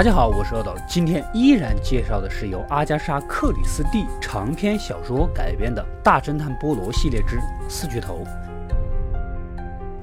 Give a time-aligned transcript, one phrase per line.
[0.00, 7.38] 大家好，我是阿斗，今天依然介绍的是由阿加莎·克里斯蒂长篇小说改编的《大侦探波罗》系列之
[7.68, 8.24] 四巨头。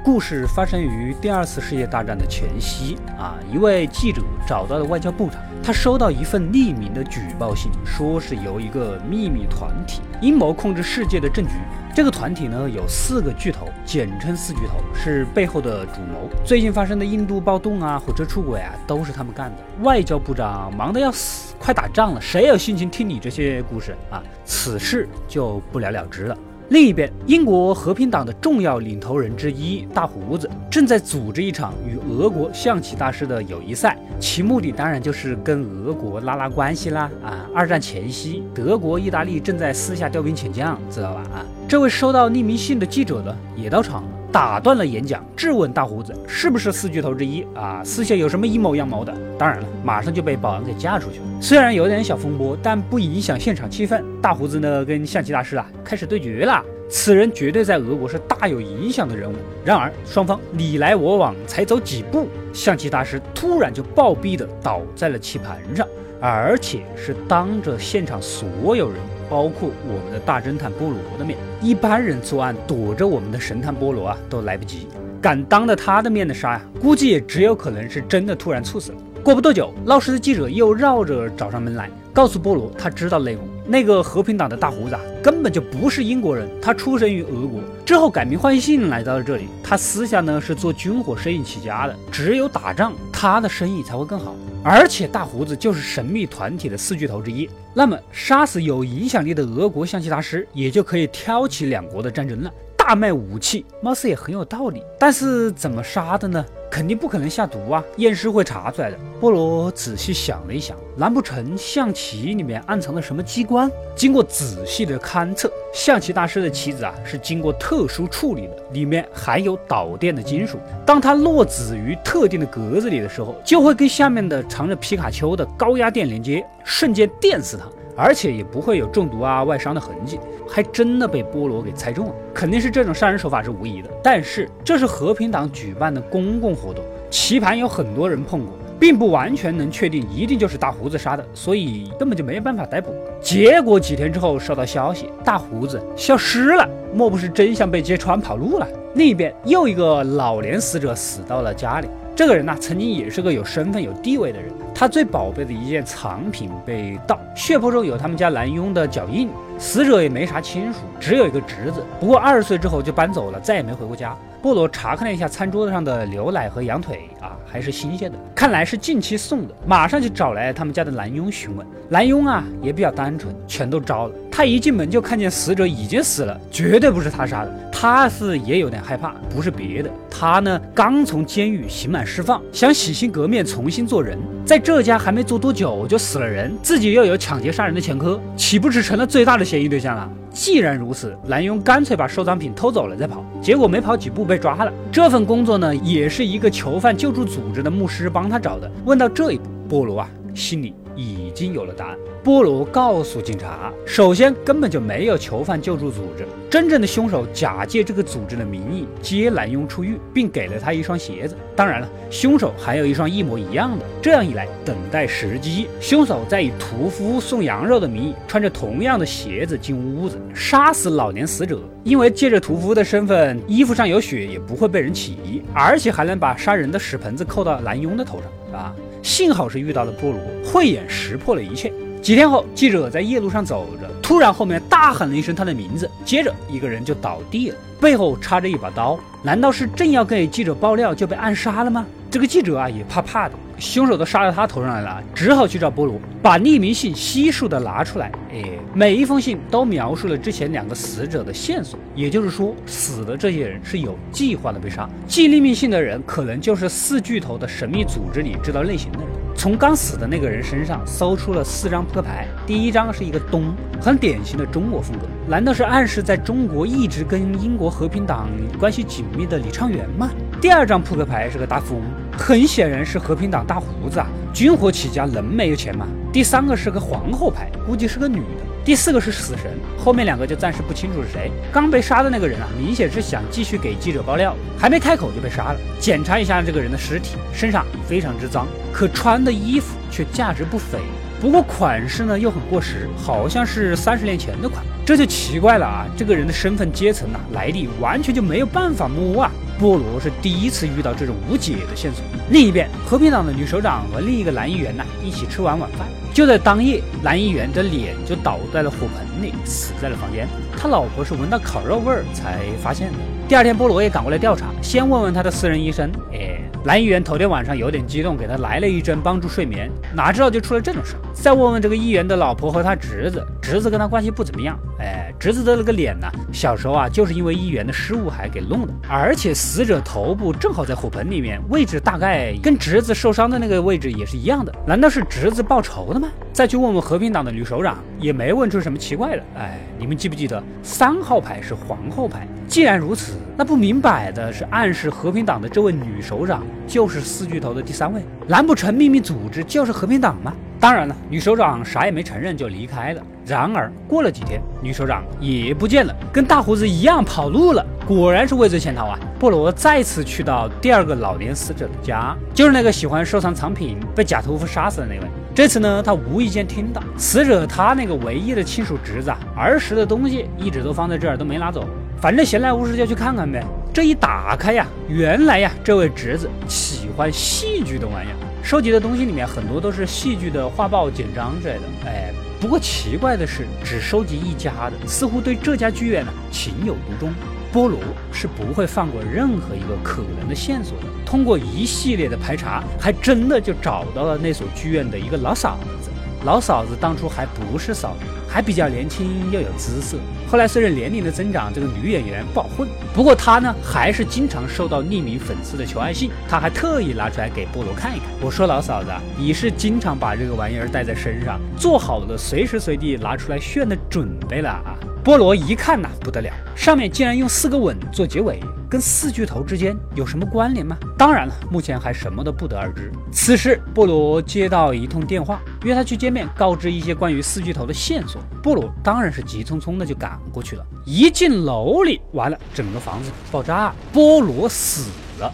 [0.03, 11.53] 故事发生于第二次世界大战的前夕啊，一位记者找到了外交部长，他收到一份匿名的举报信，说是由一个秘密团体阴谋控制世界的政局。
[11.97, 16.29] 这个团体呢有四个巨头，简称四巨头，是背后的主谋。
[16.45, 19.63] 最近发生的印度暴动啊、火车出轨啊，都是他们干的。
[19.81, 24.21] 外交部长忙得要死，快打仗了，谁有心情听你这些故事啊？
[24.45, 26.37] 此事就不了了之了。
[26.69, 37.09] 另一边，英国和平党的重要领头人之一大胡子正在组织一场与俄国象棋大师的友谊赛，其目的当然就是跟俄国拉拉关系啦。
[37.23, 41.21] 啊，二战前夕，德国、意大利正在私下调兵遣将，知道吧？
[41.33, 44.09] 啊，这位收到匿名信的记者呢，也到场了。
[44.37, 47.81] 打断了演讲，质问大胡子是不是四巨头之一啊？
[47.83, 49.11] 私下有什么阴谋阳谋的？
[49.35, 51.25] 当然了，马上就被保安给架出去了。
[51.41, 53.99] 虽然有点小风波，但不影响现场气氛。
[54.21, 56.63] 大胡子呢，跟象棋大师啊开始对决了。
[56.87, 59.33] 此人绝对在俄国是大有影响的人物。
[59.65, 65.87] 然而双方你来我往，才走几步，象棋大师突然就暴毙的倒在了棋盘上，
[66.21, 68.99] 而且是当着现场所有人。
[69.29, 74.87] 包括我们的大侦探波罗的面，一般人作案躲着我们的神探波罗啊都来不及，
[75.21, 78.97] 敢当着他的面的杀呀，估计也只有可能是真的突然猝死了。
[79.23, 83.41] 过不多久，闹事的记者又绕着找上门来，告诉波罗他知道内幕。
[83.67, 89.47] 那个和平党的大胡子啊，根本就不是英国人，他出生于俄国，之后改名换姓来到了这里。
[89.61, 94.33] 他私下呢是做军火生意起家的，只有打仗，他的生意才会更好。
[94.63, 102.51] 而且大胡子就是神秘团体的四巨头之一，那么杀死有影响力的俄国象棋大师，也就可以挑起两国的战争了。
[102.77, 106.45] 大卖武器，貌似也很有道理，但是怎么杀的呢？
[106.77, 108.99] 肯定不可能下毒啊，验尸会查出来的。
[109.19, 113.67] 波罗仔细想了一想，难不成象棋里面暗藏了什么机关？
[113.95, 120.59] 经过仔细的勘测，象棋大师的棋子啊是经过特殊处理的，里面含有导电的金属。
[120.85, 127.65] 当它落子于特定的格子里的时候，就会跟下面的藏着皮卡丘的高压电连接，瞬间电死它。
[127.97, 133.89] 而且也不会有中毒啊、外伤的痕迹，还真的被波罗给猜中了，肯定是这种杀人手法是无疑的。
[134.03, 142.93] 但是这是和平党举办的公共活动，棋盘有很多人碰过，并不完全能确定一定就是大胡子杀的，所以根本就没办法逮捕。
[143.19, 148.67] 结果几天之后收到消息，大胡子消失了，莫不是真相被揭穿跑路了？
[148.93, 151.87] 另一边又一个老年死者死到了家里，
[152.17, 154.51] 这个人呢，曾经也是个有身份有地位的人。
[154.73, 159.29] 他最宝贝的一件藏品被盗，血泊中有他们家男佣的脚印，
[159.59, 164.17] 死者也没啥亲属，只有一个侄子，不过二十岁之后就搬走了，再也没回过家。
[164.41, 171.65] 波罗查看了一下餐桌子上的牛奶和羊腿啊，还是新鲜的，看来是近期送的，马上就找来他们家的男佣询问。
[171.87, 174.13] 男佣啊也比较单纯，全都招了。
[174.31, 177.51] 他一进门就看见死者已经死了，绝对不是他杀的。
[177.79, 190.09] 他是也有点害怕，不是别的，他呢刚从监狱刑满释放，想洗心革面，重新做人，在这家还没做多久就死了人，自己又有抢劫杀人的前科，岂不是成了最大的嫌疑对象了？
[190.31, 194.73] 既然如此，男佣干脆把收藏品偷走了再跑，结果没跑几步被抓了。
[194.91, 198.71] 这份工作呢，也是一个囚犯救助组织的牧师帮他找的。
[198.85, 200.73] 问到这一步，波罗啊，心里。
[200.97, 201.97] 已经有了答案。
[202.23, 211.37] 波罗告诉警察，首先根本就没有囚犯救助组织，真正的凶手假借这个组织的名义接男佣出狱，并给了他一双鞋子。
[211.55, 213.85] 当然了，凶手还有一双一模一样的。
[214.01, 221.59] 这样一来，等待时机，凶手再以屠夫送羊肉的名义，穿着同样的鞋子进屋子，杀死老年死者。
[221.87, 228.19] 因为借着屠夫的身份，衣服上有血也不会被人起疑，而且还能把杀人的屎盆子扣到男佣的头
[228.51, 228.75] 上，啊。
[229.01, 231.71] 幸好是遇到了波罗，慧眼识破了一切。
[232.01, 238.99] 几天后，记者在夜路上走着，突然后面大喊了一声他的名字，接着一个人就倒地了，背后插着一把刀。
[239.23, 241.87] 难道是正要给记者爆料就被暗杀了吗？
[242.09, 243.35] 这个记者啊也怕怕的。
[243.59, 248.11] 凶手都杀到他头上来了，只好去找波罗，把匿名信悉数的拿出来。
[248.31, 254.87] 哎，每一封信都描述了之前两个死者的线索，也就是说，死的这些人是有计划的被杀。
[255.07, 259.07] 寄匿名信的人可能就是四巨头的神秘组织里知道内情的人。
[259.35, 265.07] 从刚死的那个人身上搜出了四张扑克牌，第一张是一个东，很典型的中国风格。
[265.27, 268.29] 难道是暗示在中国一直跟英国和平党
[268.59, 270.11] 关系紧密的李昌元吗？
[270.39, 271.83] 第二张扑克牌是个大富翁，
[272.15, 275.87] 很显然是和平党大胡子啊，军火起家能没有钱吗？
[276.13, 278.45] 第三个是个皇后牌，估计是个女的。
[278.63, 279.51] 第四个是死神，
[279.83, 281.31] 后面两个就暂时不清楚是谁。
[281.51, 285.59] 刚被杀的那个人啊，明显是想继续给记者爆料，还没开口就被杀了。
[285.79, 290.77] 检查一下这个人的尸体，身上非常之脏，可穿的衣服却价值不菲。
[291.19, 295.87] 不过款式呢又很过时，好像是三十年前的款，这就奇怪了啊！
[295.97, 299.31] 这个人的身份阶层呐，来历完全就没有办法摸啊！
[299.59, 302.03] 波罗是第一次遇到这种无解的线索。
[302.29, 310.27] 另一边，和平党的女首长和另一个男议员呢一起吃完晚饭，就在当夜，男议员的脸就倒在了火盆里，死在了房间。
[310.57, 312.97] 他老婆是闻到烤肉味儿才发现的。
[313.27, 316.41] 第二天，波罗也赶过来调查，先问问他的私人医生，哎。
[316.65, 320.95] 男议员头天晚上有点激动，给他来了一针帮助睡眠，哪知道就出了这种事。
[321.19, 324.57] 再问问这个议员的老婆和他侄子，侄子跟他关系不怎么样。
[324.79, 334.53] 哎，侄子的那个脸呢，小时候啊就是因为议员的失误还给弄的，而且死者头部正好在火盆里面，位置大概跟侄子受伤的那个位置也是一样的。
[334.65, 336.07] 难道是侄子报仇的吗？
[336.31, 339.23] 再去问问和平党的女首长，也没问出什么奇怪的。
[339.35, 342.27] 哎，你们记不记得三号牌是皇后牌？
[342.47, 348.01] 既然如此，那不明摆的是暗示和平党的这位女首长就是四巨头的第三位？
[348.27, 350.33] 难不成秘密组织就是和平党吗？
[350.59, 353.01] 当然了，女首长啥也没承认就离开了。
[353.25, 357.63] 然而过了几天，女首长也不见了，跟大胡子一样跑路了。
[357.85, 358.99] 果然是畏罪潜逃啊！
[359.19, 365.07] 波罗再次去到第二个老年死者的家，就是那个喜欢收藏藏品、被假屠夫杀死的那位。
[365.33, 371.63] 这次呢，他无意间听到死者他那个唯一的亲属侄子啊，儿时的东西一直都放在这儿，都没拿走。
[372.01, 373.43] 反正闲来无事就去看看呗。
[373.73, 378.17] 这一打开呀，原来呀，这位侄子喜欢戏剧的玩意儿，
[378.47, 381.63] 收集的东西里面很多都是戏剧的画报、简章之类的。
[381.85, 387.13] 哎，不过奇怪的是，只收集一家的，似乎对这家剧院呢情有独钟。
[387.51, 387.77] 波罗
[388.09, 390.85] 是不会放过任何一个可能的线索的。
[391.05, 395.89] 通过一系列的排查，还真的就找到了那所剧院的一个老嫂子。
[396.27, 399.97] 老嫂子当初还不是嫂子，还比较年轻又有姿色。
[400.29, 402.67] 后来随着年龄的增长，这个女演员不好混。
[402.93, 406.11] 不过她呢，还是经常收到匿名粉丝的求爱信。
[406.27, 408.09] 她还特意拿出来给菠萝看一看。
[408.21, 414.75] 我说老嫂子，你是经常把这个玩意儿带在身上，做好了随时随地拿出来炫的准备了啊？
[415.07, 420.77] 波罗一看呐，不得了，上面竟然用四个吻做结尾，跟四巨头之间有什么关联吗？
[420.97, 422.91] 当然了，目前还什么都不得而知。
[423.09, 428.21] 此时，波罗接到一通电话，约他去见面，告知一些关于四巨头的线索。
[428.43, 430.65] 波罗当然是急匆匆的就赶过去了。
[430.83, 434.89] 一进楼里，完了，整个房子爆炸，波罗死
[435.19, 435.33] 了。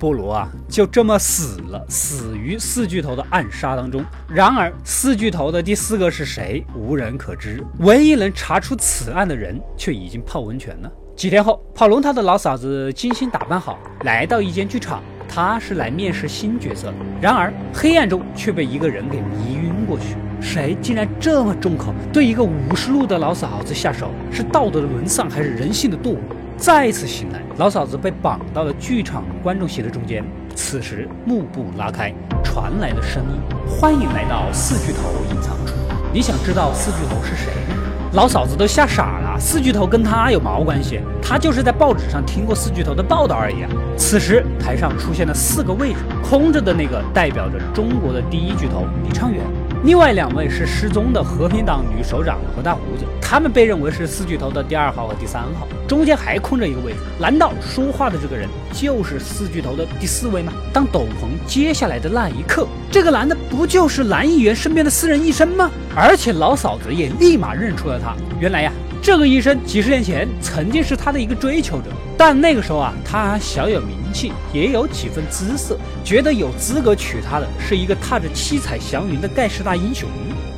[0.00, 4.02] 波罗啊，就这么死了，死于四巨头的暗杀当中。
[4.26, 7.62] 然而，四巨头的第四个是谁，无人可知。
[7.80, 10.90] 唯一能查出此案的人，却已经泡温泉了。
[11.14, 16.90] 几天后，跑龙套的老嫂子精心打扮好，来到一间剧场，她是来面试新角色。
[17.20, 20.16] 然而，黑暗中却被一个人给迷晕过去。
[20.40, 24.10] 谁竟然这么重口，对一个五十路的老嫂子下手？
[24.32, 26.20] 是道德的沦丧，还是人性的堕落？
[26.60, 30.22] 再次醒来，老嫂子被绑到了剧场观众席的中间。
[30.54, 32.12] 此时幕布拉开，
[32.44, 35.72] 传来的声音：“欢迎来到四巨头隐藏处。
[36.12, 37.50] 你想知道四巨头是谁？”
[38.12, 39.40] 老嫂子都吓傻了。
[39.40, 41.00] 四巨头跟他有毛关系？
[41.22, 43.70] 他就是在报纸上听过四巨头的报道而已啊。
[43.96, 49.42] 此时台上出现了四个位置，空着的那个代表着中国的第一巨头李昌远。
[49.82, 56.98] 另外两位是失踪的和平党女首长和大胡子，他们被认为是四巨头的第二号和第三号，中间还空着一个位置。
[57.18, 60.52] 难道说话的这个人就是四巨头的第四位吗？
[60.70, 65.70] 当斗篷揭下来的那一刻，这个男的不就是男议员身边的私人医生吗？
[65.96, 68.70] 而且老嫂子也立马认出了他，原来呀。
[69.02, 71.86] 这个医生几十年前曾经是他的一个追求者，
[72.18, 80.06] 但那个时候啊，他小有名气，也有几分姿色，觉得有资格娶她的是一个踏着七彩祥云的盖世大英雄，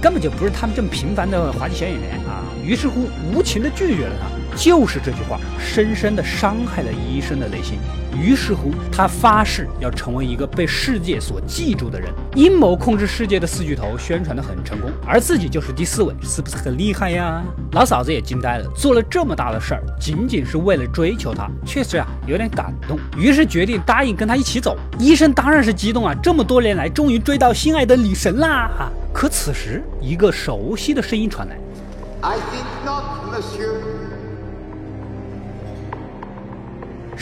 [0.00, 2.42] 根本就不是他们这么平凡的滑稽小演员啊。
[2.64, 4.41] 于是乎，无情的拒绝了他。
[4.56, 7.78] 就是这句话，深深的伤害了医生的内心。
[8.14, 12.12] 于是乎，他发誓要成为一个被世界所记住的人。
[12.34, 17.42] 阴谋控制世界的四巨头宣传的很成功，而自己就是第四位，是不是很厉害呀？
[17.72, 22.98] 老嫂子也惊呆了，做了这么大的事儿，仅仅是为了追求他，确实啊有点感动。
[23.16, 24.76] 于是决定答应跟他一起走。
[24.98, 28.90] 医生当然是激动啊，这么多年来终于追到心爱的女神啦！
[29.10, 31.56] 可此时，一个熟悉的声音传来
[32.20, 33.91] ：“I think not, Monsieur。”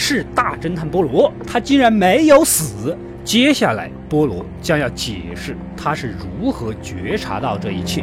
[0.02, 2.96] 是大侦探波罗，他竟然没有死。
[3.22, 8.02] 接下来，波罗将要解释他是如何觉察到这一切。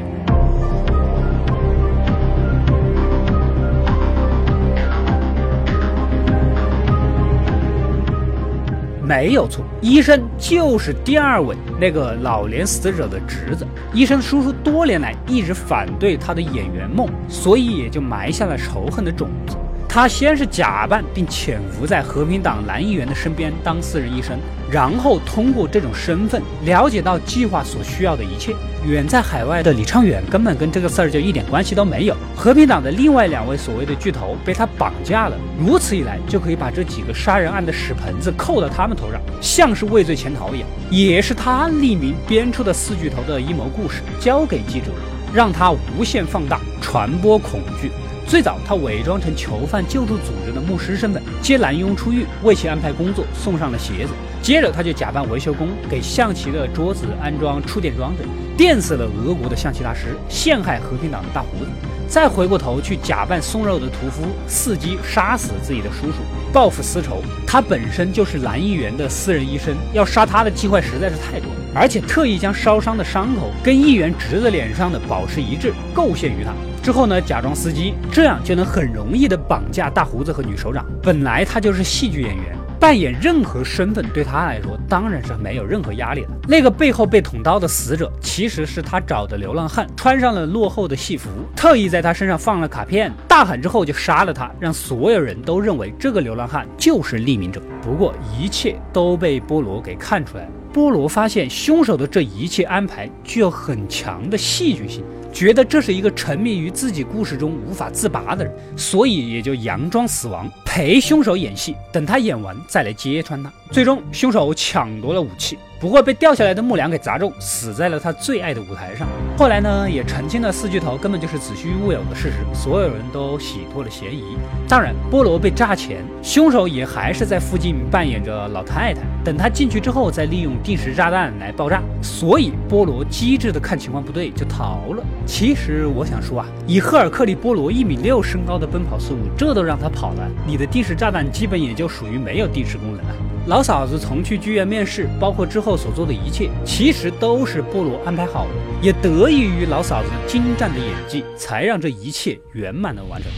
[9.01, 13.65] 没有错，医生就是第二位那个老年死者的侄子。
[13.91, 19.57] 医生叔叔多年来一直反对他的演员梦，所以也就埋下了仇恨的种子。
[19.97, 24.37] 他先是假扮并潜伏在和平党男议员的身边当私人医生，
[24.69, 28.53] 然后通过这种身份了解到计划所需要的一切。
[28.85, 32.15] 远在海外的李昌远根本跟这个事儿就一点关系都没有。
[32.35, 40.69] 和平党的另外两位所谓的巨头被他绑架了，如此一来就可以把这几个杀人案的屎盆子扣到他们头上，像是畏罪潜逃一样。
[40.91, 44.91] 也是他匿名编出的四巨头的阴谋故事交给记者，
[45.33, 47.89] 让他无限放大，传播恐惧。
[48.27, 54.11] 最早，他伪装成囚犯救助组织的牧师身份，接男佣出狱，为其安排工作，送上了鞋子。
[54.41, 58.23] 接着，他就假扮维修工，给象棋的桌子安装触电装置，
[58.57, 61.71] 电死了俄国的象棋大师，陷害和平党的大胡子。
[62.05, 66.17] 再回过头去假扮送肉的屠夫，伺机杀死自己的叔叔，
[66.51, 67.23] 报复私仇。
[67.47, 76.51] 他本身就是蓝议员的私人医生，要杀他的机会实在是太多，而且特意将烧伤的伤口跟议员侄子脸上的保持一致，构陷于他。
[76.87, 80.85] 之后呢，假装司机，这样就能很容易的绑架大胡子和女首长。
[81.03, 86.29] 本来他就是戏剧演员，扮演任何身份对他来说当然是没有任何压力的。
[86.47, 97.61] 那个背后被捅刀的死者，其实是他找的流浪汉，穿上了落后的戏服，特意在他身上放了卡片，大喊之后就杀了他，让所有人都认为这个流浪汉就是匿名者。
[97.81, 100.51] 不过一切都被波罗给看出来了。
[100.71, 105.03] 波罗发现凶手的这一切安排具有很强的戏剧性。
[105.37, 113.53] 觉得这是一个沉迷于自己故事中无法自拔的人，所以也就佯装死亡，陪凶手演戏，等他演完再来揭穿他。
[113.71, 115.55] 最终，凶手抢夺了武器。
[115.79, 119.07] 不过被掉下来的木梁给砸中，死在了他最爱的舞台上。
[119.37, 124.23] 后来呢，也澄清了四巨头根本就是子虚乌有的事实，所有人都洗脱了嫌疑。
[124.67, 131.79] 当然，菠萝被炸前，凶手也还是在附近扮演着老太太，等他进去之后，再利用定时炸弹来爆炸。
[132.01, 135.03] 所以，菠萝机智的看情况不对就逃了。
[135.27, 143.15] 其实我想说啊，以赫尔克利波罗一米六身高的奔跑速度，这都让他跑了，你的定时炸弹基本也就属于没有定时功能了。
[143.47, 148.49] 老嫂子从去剧院面试，包括之后所做的一切，其实都是波罗安排好的，
[148.81, 153.31] 也得益于老嫂子精湛的演技，才让这一切圆满的完成。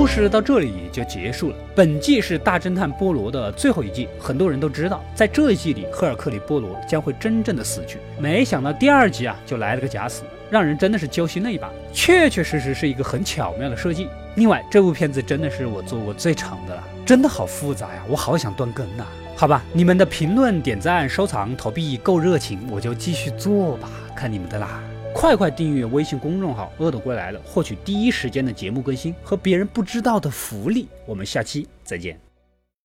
[0.00, 1.56] 故事到这里就结束了。
[1.74, 7.98] 本季是大侦探波罗的最后一季，很多人都知道，在这一季里，赫尔克里波罗将会真正的死去。
[8.18, 11.70] 没想到第二集啊，就来了个假死，让人真的是揪心了一把。
[11.92, 14.08] 确确实实是一个很巧妙的设计。
[14.36, 19.04] 另外，这部片子真的是我做过最长的了，真的好复杂呀，我好想断更呐。
[19.36, 24.80] 好吧，你们的评论、点赞、收藏、投币够热情，我就继续做吧，看你们的啦。
[25.14, 30.88] 快快订阅微信公众号“恶斗归来了”，获取第一时间的节目更新和别人不知道的福利。
[31.06, 32.29] 我们下期再见。